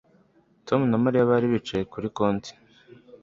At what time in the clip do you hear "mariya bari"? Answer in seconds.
1.03-1.47